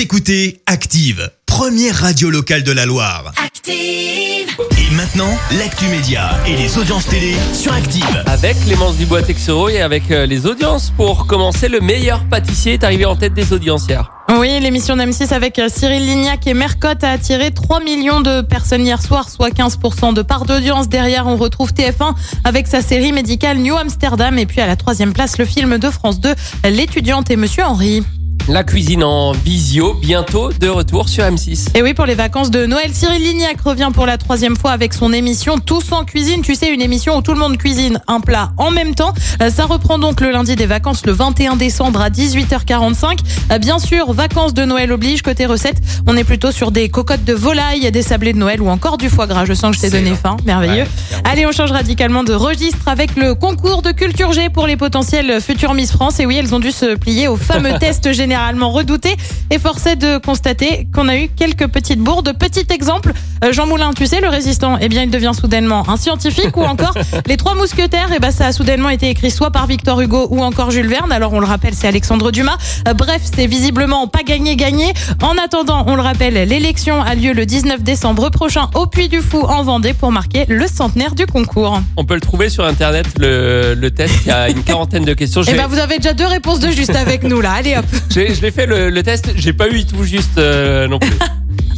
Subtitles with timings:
[0.00, 3.34] Vous écoutez Active, première radio locale de la Loire.
[3.36, 3.76] Active.
[3.76, 8.24] Et maintenant, l'actu média et les audiences télé sur Active.
[8.24, 10.90] Avec Clémence Dubois Texero et avec euh, les audiences.
[10.96, 14.10] Pour commencer, le meilleur pâtissier est arrivé en tête des audiences hier.
[14.38, 18.86] Oui, l'émission d'M6 avec euh, Cyril Lignac et Mercotte a attiré 3 millions de personnes
[18.86, 20.88] hier soir, soit 15% de part d'audience.
[20.88, 22.14] Derrière, on retrouve TF1
[22.44, 24.38] avec sa série médicale New Amsterdam.
[24.38, 26.34] Et puis à la troisième place, le film de France 2,
[26.70, 28.02] L'étudiante et Monsieur Henri.
[28.48, 31.68] La cuisine en visio, bientôt de retour sur M6.
[31.76, 34.92] Et oui, pour les vacances de Noël, Cyril Lignac revient pour la troisième fois avec
[34.92, 36.42] son émission Tous en cuisine.
[36.42, 39.14] Tu sais, une émission où tout le monde cuisine un plat en même temps.
[39.40, 43.18] Euh, Ça reprend donc le lundi des vacances le 21 décembre à 18h45.
[43.52, 45.22] Euh, Bien sûr, vacances de Noël oblige.
[45.22, 48.68] Côté recette, on est plutôt sur des cocottes de volaille, des sablés de Noël ou
[48.68, 49.44] encore du foie gras.
[49.44, 50.36] Je sens que je t'ai donné faim.
[50.44, 50.86] Merveilleux.
[51.22, 55.40] Allez, on change radicalement de registre avec le concours de culture G pour les potentielles
[55.40, 56.18] futures Miss France.
[56.18, 59.16] Et oui, elles ont dû se plier au fameux test généralement redouté.
[59.50, 62.32] Et force est de constater qu'on a eu quelques petites bourdes.
[62.38, 63.12] Petit exemple,
[63.44, 66.62] euh, Jean Moulin, tu sais, le résistant, eh bien, il devient soudainement un scientifique ou
[66.62, 66.94] encore
[67.26, 70.42] les trois mousquetaires, eh ben, ça a soudainement été écrit soit par Victor Hugo ou
[70.42, 71.10] encore Jules Verne.
[71.10, 72.56] Alors, on le rappelle, c'est Alexandre Dumas.
[72.86, 74.92] Euh, bref, c'est visiblement pas gagné, gagné.
[75.22, 79.20] En attendant, on le rappelle, l'élection a lieu le 19 décembre prochain au Puy du
[79.20, 81.80] Fou en Vendée pour marquer le centenaire du concours.
[81.96, 84.14] On peut le trouver sur internet, le, le test.
[84.24, 85.42] Il y a une quarantaine de questions.
[85.48, 87.54] Eh ben, vous avez déjà deux réponses de juste avec nous, là.
[87.54, 87.84] Allez, hop.
[88.28, 91.10] j'ai- je l'ai fait le, le test, j'ai pas eu tout juste euh, non plus.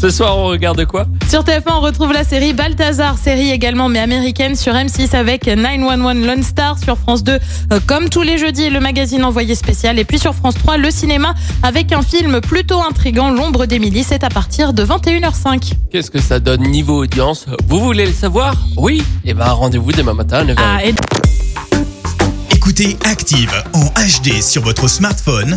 [0.01, 4.01] Ce soir, on regarde quoi Sur TF1, on retrouve la série Balthazar, série également mais
[4.01, 7.33] américaine sur M6 avec 911 Lone Star sur France 2,
[7.73, 10.01] euh, comme tous les jeudis, le magazine envoyé spécial.
[10.01, 14.25] Et puis sur France 3, le cinéma avec un film plutôt intrigant, L'ombre d'Émilie, c'est
[14.25, 15.75] à partir de 21h05.
[15.93, 20.15] Qu'est-ce que ça donne niveau audience Vous voulez le savoir Oui Eh ben, rendez-vous demain
[20.15, 20.55] matin à 9h.
[20.59, 20.95] Ah, et
[22.57, 25.57] Écoutez Active en HD sur votre smartphone,